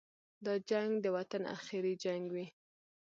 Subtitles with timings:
[0.45, 2.47] دا جنګ دې د وطن اخري جنګ وي.